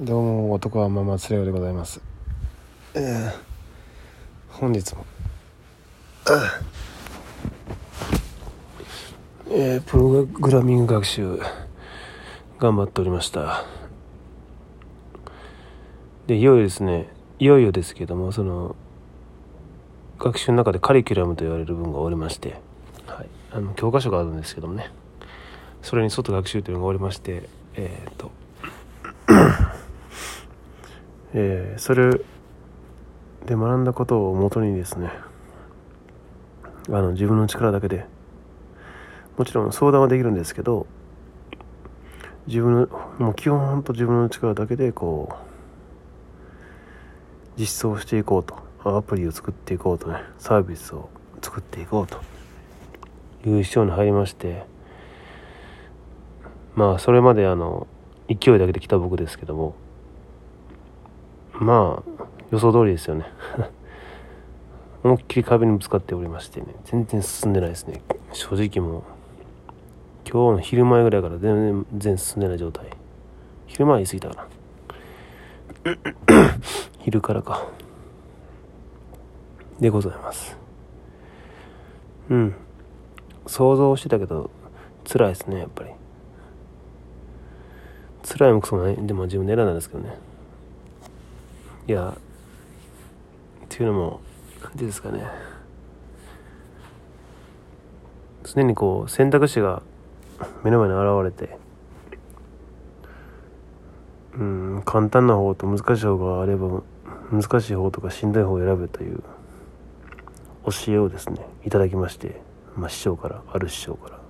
[0.00, 2.00] どうも男はママつれよでございます。
[2.94, 3.32] えー、
[4.48, 5.04] 本日も。
[9.50, 11.38] えー、プログラミング学習
[12.58, 13.66] 頑張っておりました。
[16.26, 18.74] でいよいよですねいよいよですけどもその
[20.18, 22.56] 学習の中でカリキュラムと言われる分がおりまして、
[23.06, 24.90] はい、あの教科書があるんですけどもね。
[25.82, 28.30] それに外学習というのがおりましてえっ、ー、と
[31.34, 32.10] えー、それ
[33.46, 35.10] で学んだことをもとにですね
[36.88, 38.06] あの自分の力だけで
[39.36, 40.86] もちろん相談はできるんですけど
[42.46, 51.08] 自分のもう基本本当自分の力だけでこう実装していこうとアプリを作っていこうとねサービスを
[51.40, 52.20] 作っていこうと
[53.48, 54.64] いう章に入りまして
[56.74, 57.86] まあそれまであの
[58.28, 59.74] 勢いだけで来た僕ですけども
[61.62, 63.24] まあ予想通りですよね。
[65.04, 66.66] 思いっきり壁にぶつかっておりましてね。
[66.84, 68.02] 全然進んでないですね。
[68.32, 69.02] 正直もう
[70.28, 72.86] 今日の昼前ぐらいから全然進んでない状態。
[73.66, 74.46] 昼前言い過ぎたか
[76.34, 76.54] な。
[77.00, 77.66] 昼からか。
[79.80, 80.56] でございます。
[82.28, 82.54] うん。
[83.46, 84.50] 想像してたけど
[85.04, 85.90] 辛いですねやっぱり。
[88.24, 88.96] 辛いもクソもない。
[88.96, 90.31] でも自分で選んだんですけどね。
[91.88, 92.14] いや
[93.64, 94.20] っていうのも
[94.62, 95.24] 何ていうんですかね。
[98.44, 99.82] 常にこう選択肢が
[100.64, 101.56] 目の前に現れて
[104.34, 106.82] うん簡単な方と難しい方があれば
[107.30, 109.22] 難しい方とかしんどい方を選べという
[110.66, 112.40] 教えをですねいただきまして、
[112.76, 114.22] まあ、師匠からある師匠から。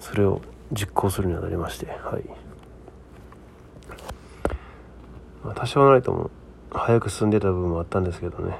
[0.00, 0.40] それを
[0.72, 2.24] 実行するにあたりましてはい、
[5.44, 6.30] まあ、多少なりとも
[6.70, 8.58] 早く進んでた部分もあったんですけどね。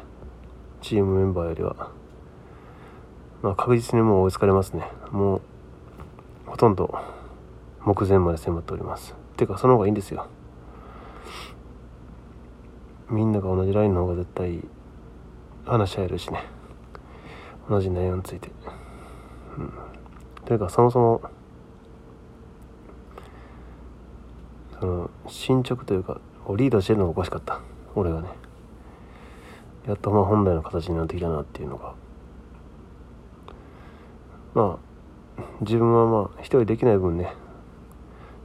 [0.83, 1.91] チームメンバーよりは。
[3.43, 4.87] まあ確実にもう追いつかれますね。
[5.11, 5.41] もう
[6.47, 6.94] ほとんど
[7.84, 9.15] 目前まで迫っております。
[9.37, 10.28] てかその方がいいんですよ。
[13.11, 14.61] みんなが同じラインの方が絶対
[15.65, 16.44] 話し合えるしね。
[17.69, 18.50] 同じ内容について。
[19.59, 19.73] うん。
[20.44, 21.23] というかそもそも
[24.78, 26.21] その進捗というか
[26.56, 27.60] リードしてるのがおかしかった。
[27.94, 28.28] 俺がね。
[29.87, 31.94] やっとまあ本来の形になってきたなっていうのが。
[34.55, 34.78] ま
[35.38, 37.34] あ自分はまあ一人できない分ね。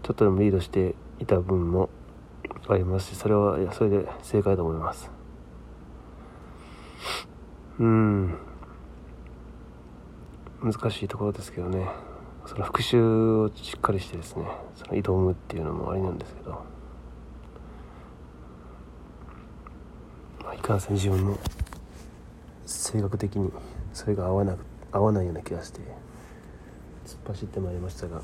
[0.04, 1.90] ちょっとでもリードしていた分も
[2.68, 5.12] ありますしそれはいやそれで正解だと思います。
[7.80, 8.38] うん。
[10.62, 11.88] 難しいところですけどね。
[12.46, 13.02] その復習
[13.38, 14.46] をしっかりしてですね。
[14.76, 16.64] その挑むっていうのもありなんですけど、
[20.76, 21.40] あ、いかん自分の
[22.66, 23.52] 性格的に
[23.94, 24.56] それが合わな
[24.92, 25.80] 合わないような気がして
[27.06, 28.22] 突っ走ってまいりましたが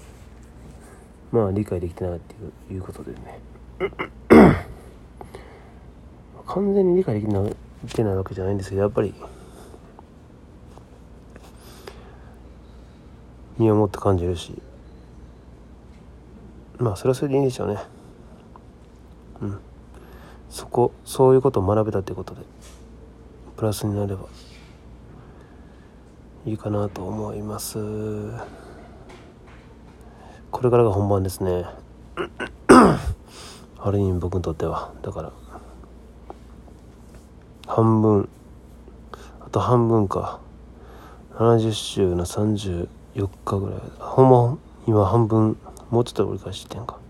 [1.31, 2.37] まあ理解できてないってい
[2.71, 3.39] ういうことでね。
[6.47, 7.43] 完全に理解できな
[7.93, 9.13] てないわけじゃないんですけどやっぱり
[13.57, 14.53] 身をもって感じるし
[16.77, 17.79] まあそれはそれでいいんでしょうね。
[19.41, 19.59] うん。
[20.55, 22.39] そこそういうことを学べたってことで
[23.57, 24.27] プラスになれば
[26.45, 27.77] いいかなと思います。
[30.51, 31.65] これからが本番ですね。
[32.71, 34.93] ある意味僕にとっては。
[35.01, 35.33] だから
[37.67, 38.29] 半分
[39.41, 40.39] あと半分か。
[41.33, 42.87] 70週の34
[43.43, 43.79] 日ぐらい。
[43.99, 45.57] ほんま今半分
[45.89, 47.03] もうちょっと折り返してんか。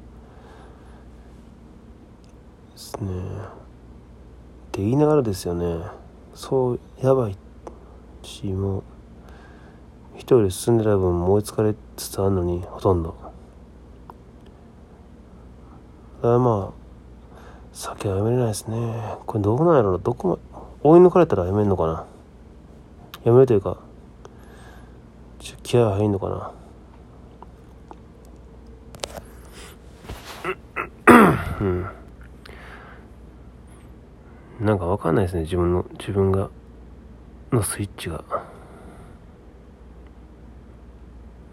[2.75, 3.09] ですね。
[3.09, 3.11] っ
[4.73, 5.85] て言いながらですよね。
[6.33, 7.37] そうやばい
[8.23, 8.83] しもう
[10.15, 13.15] 一人で進んでた分燃え疲れつつあるのにほとんど。
[16.17, 17.37] だからまあ
[17.71, 18.77] 酒はやめれないですね。
[19.25, 19.97] これどうなんやろな。
[19.99, 22.05] どこま追い抜かれたらやめんのかな。
[23.23, 23.77] やめるというか
[25.63, 26.51] 気合入んのかな。
[31.61, 31.85] うん。
[34.59, 35.41] なんかわかんないですね。
[35.41, 36.49] 自分の自分が
[37.51, 38.23] のスイッチが。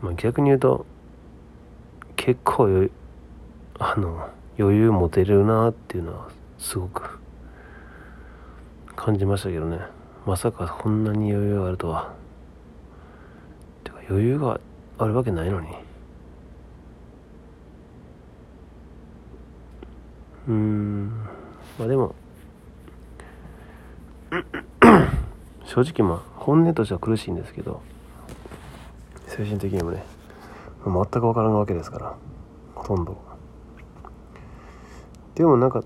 [0.00, 0.87] まあ逆に言うと
[2.16, 2.88] 結構よ
[3.78, 4.28] あの
[4.58, 6.28] 余裕持てるなっていうのは
[6.58, 7.19] すごく。
[8.94, 9.81] 感じましたけどね。
[10.26, 12.14] まさかこんなに余裕があるとは。
[13.82, 14.60] てか余裕が
[14.99, 15.69] あるわけないのに。
[20.46, 21.08] うん。
[21.78, 22.14] まあでも
[25.73, 27.81] 正直まあ本音としては苦しいんですけど
[29.27, 30.05] 精神的にもね
[30.85, 32.17] 全く分からんわけですから
[32.75, 33.17] ほとんど。
[35.35, 35.83] でもなんか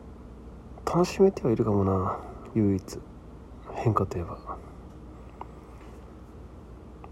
[0.84, 2.18] 楽しめてはいるかもな
[2.56, 2.98] 唯一。
[3.74, 4.38] 変化といえば。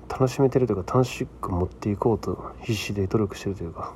[0.09, 3.93] 楽しめてるというか楽しく持っていこうと必死で努力してるというか。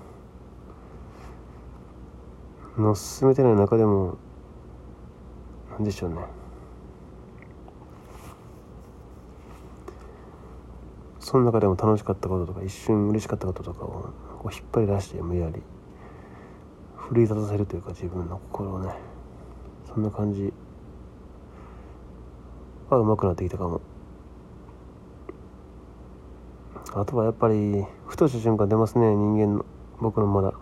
[2.77, 4.19] の進めてない中でも
[5.73, 6.17] 何でしょうね。
[11.29, 15.61] その中でも楽しかったこととか一瞬嬉しかったこととかをこう引っ張り出して無理やり
[16.97, 18.95] 奮い立たせるというか自分の心をね
[19.87, 20.51] そんな感じ。
[22.89, 23.83] は上手くなってきたかも。
[26.95, 29.15] あとはやっぱりふとした瞬間出ますね。
[29.15, 29.67] 人間の
[30.01, 30.55] 僕のまだ。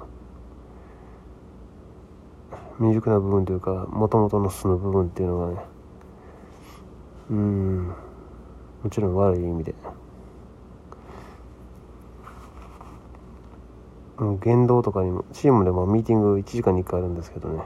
[2.78, 5.66] 未熟な部分というかもともとの素の部分っていうのがね。
[7.30, 7.86] うん。
[8.82, 9.72] もちろん悪い意味で。
[14.18, 17.62] 言動とかにもチームでもミーティング1時間に1回あるんですけどね。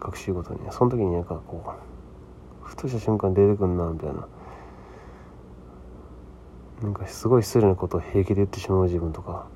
[0.00, 4.26] 学習ごとにその時になんかこうふとした瞬間出てくんなみたいな。
[6.82, 9.46] なんかすごい失礼なことを平気で言ってしまう自分とか。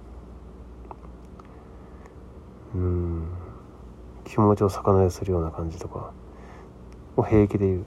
[2.74, 3.28] うん。
[4.24, 6.12] 気持ちを逆なでするような感じとか。
[7.16, 7.86] を平気で言う。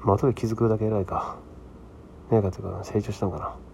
[0.00, 1.36] まあ後で気づくだけ偉いか。
[2.30, 3.69] 何かというか成長したんかな。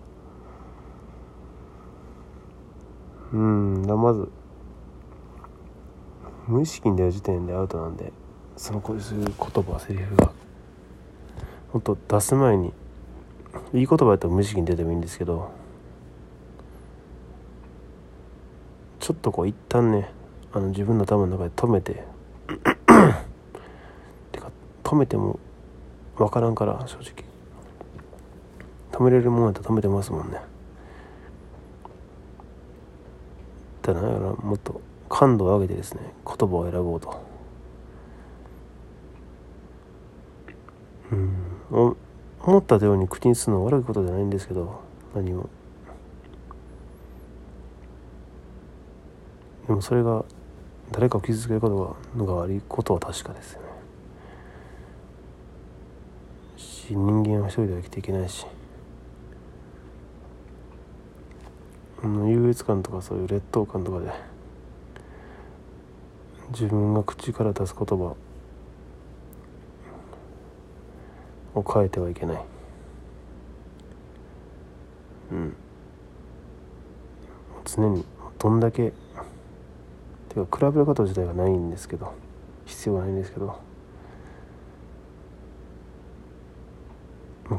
[3.36, 3.82] うん。
[3.86, 4.28] だまず
[6.46, 8.12] 無意識に出る時点でアウトなんで
[8.56, 9.24] そのこういう言
[9.64, 10.32] 葉セリフが
[11.72, 12.72] ほんと出す前に
[13.74, 15.50] いい言葉やったら無意識に出てもいいんですけど
[19.00, 20.10] ちょっとこう一旦ね
[20.52, 22.04] あの自分の頭の中で止めて
[24.32, 24.50] てか
[24.82, 25.38] 止めても
[26.16, 27.26] 分からんから正直。
[28.96, 30.40] 止めれるもんやったら止めてますもんね。
[33.94, 37.22] だからもっと感度を上げてですね言葉を選ぼうと。
[41.12, 41.96] うん。
[42.40, 44.80] 思ったように口にするのは悪いことじゃないんですけど
[45.14, 45.48] 何も。
[49.66, 50.24] でもそれが
[50.92, 53.66] 誰かを傷つけることが悪いことは確かですよね。
[56.56, 58.46] し人間は一人では生きていけないし。
[62.02, 64.12] 優越感とかそういう劣等感とかで
[66.50, 68.14] 自分が口から出す言葉
[71.54, 72.44] を変えてはいけない。
[75.32, 75.56] うん。
[77.64, 78.04] 常に
[78.38, 78.92] どんだけ
[80.28, 82.14] てか比べること自体がないんですけど
[82.64, 83.58] 必要はないんですけど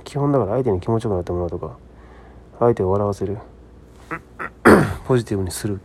[0.03, 1.77] 基本だから相手に気持ちよくなってもらうとか
[2.59, 3.37] 相手を笑わせる。
[5.07, 5.79] ポジティブにする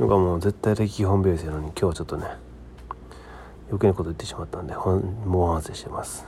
[0.00, 2.26] のがもう絶対的基本ベースやのに今日はちょっとね
[3.68, 6.26] 余計なこと言ってしまったんで猛反省してます、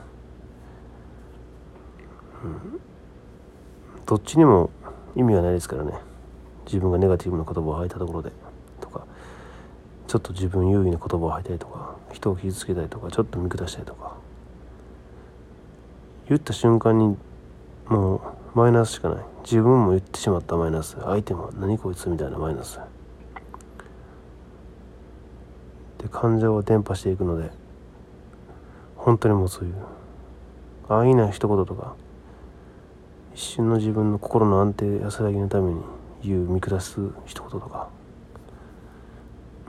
[2.45, 2.79] うん、
[4.05, 4.69] どっちにも
[5.17, 5.91] 意味はないですからね。
[6.65, 8.31] 自分がネガティブな言葉を吐いたところで
[8.79, 9.05] とか
[10.07, 14.15] ちょっと自分優位な言葉を吐いたりとか人を傷つけたりとかちょっと見下したりとか。
[16.29, 17.17] 言った瞬間に
[17.89, 18.21] もう
[18.53, 19.23] マイナスしかない。
[19.43, 20.97] 自分も言ってしまったマイナス。
[21.01, 22.79] 相手も何こいつみたいなマイナス。
[25.99, 27.51] で感情は伝播していくので
[28.95, 29.75] 本当にもうそういう。
[30.93, 31.95] 安易な一言とか
[33.33, 35.81] 一瞬の自分の心の安定安らぎのために
[36.21, 37.87] 言う見下す一言とか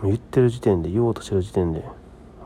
[0.02, 1.84] 言ってる時点で言おうとしてる時点で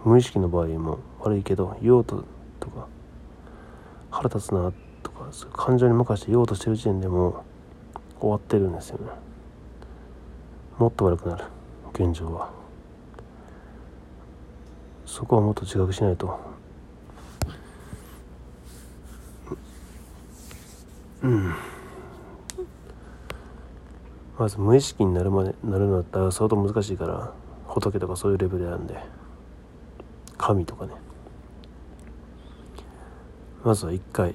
[0.04, 2.24] 無意識の場合も悪いけど言おうと
[2.60, 2.86] とか
[4.10, 4.85] 腹立つなとかそういう
[5.52, 7.44] 感情に任せて言おうとしてる時点でも
[8.20, 9.10] 終わってるんですよね。
[10.78, 11.44] もっと悪くなる。
[11.94, 12.50] 現状は。
[15.06, 16.38] そこはもっと自覚しないと。
[21.22, 21.54] うん。
[24.38, 27.32] まず無意識になるまでなるのだったら相当難しいから
[27.66, 28.96] 仏とかそういうレベルなんで。
[30.36, 30.92] 神とかね。
[33.64, 34.34] まずは一回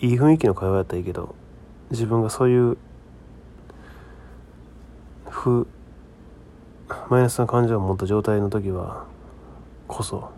[0.00, 1.34] いい雰囲気の会話やったらいいけど
[1.90, 2.76] 自分がそういう
[5.28, 5.66] 負
[7.10, 9.06] マイナスな感情を持った状態の時は
[9.88, 10.30] こそ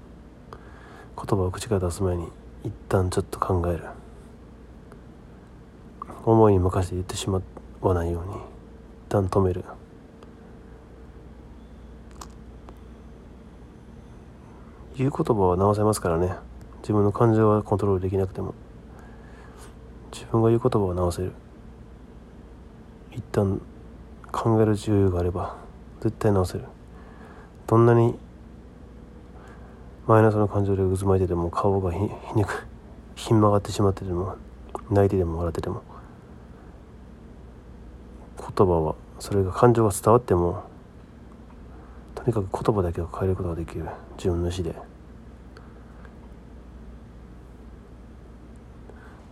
[1.17, 2.29] 言葉を口から出す前に
[2.65, 3.85] 一旦ちょっと考える。
[6.25, 7.41] 思いに任せて言ってしま
[7.81, 8.41] わないように一
[9.09, 9.65] 旦止める。
[14.97, 16.35] 言う言葉は直せますからね。
[16.81, 18.55] 自分の感情はコントロールできなくても。
[20.17, 21.33] 自分が言う言葉は直せる。
[23.13, 23.61] 一旦
[24.33, 25.57] 考える自由があれば
[26.01, 26.65] 絶対直せる。
[27.67, 28.19] どんなに
[30.07, 32.67] マイナスの感情で渦巻いてても顔がひひねく
[33.15, 34.37] ひん曲がってしまってても
[34.91, 35.83] 泣いてでも笑ってても
[38.39, 40.63] 言葉はそれが感情が伝わっても
[42.15, 43.87] とにかく言葉だけを変えることができる。
[44.17, 44.96] 自分の意思で。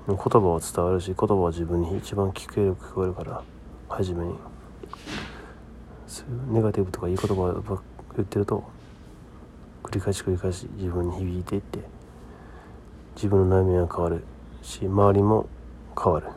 [0.06, 3.42] 言葉は伝わるし言葉は自分に一番聞こえる聞こえるから
[3.88, 4.34] 初めに。
[6.48, 7.82] ネガティブとかいい言葉ば
[8.16, 8.62] 言ってると
[9.82, 11.80] 繰り返し繰り返し自分に響いていって
[13.16, 14.22] 自分の悩みは変わる
[14.62, 15.48] し周りも
[16.00, 16.28] 変わる。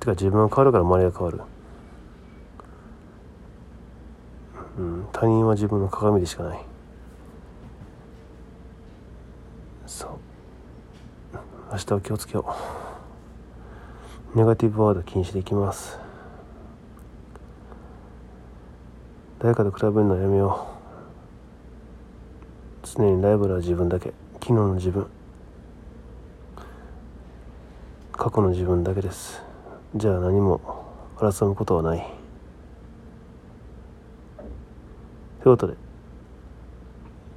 [0.00, 1.40] てか自分が変わるから周りが変わる、
[4.78, 6.66] うん、他人は自分の鏡でしかない
[9.86, 10.10] そう
[11.74, 12.46] 明日は気をつけよ
[14.32, 14.38] う。
[14.38, 15.98] ネガティブワード禁止できます。
[19.40, 20.68] 誰かと比べるのはやめよ
[22.84, 22.86] う。
[22.86, 24.12] 常にライバルは自分だけ。
[24.34, 25.08] 昨日の自分。
[28.12, 29.42] 過去の自分だけです。
[29.96, 30.60] じゃあ何も
[31.16, 32.06] 争うことはない。
[35.42, 35.74] ということで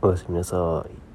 [0.03, 1.06] おやすみなさい。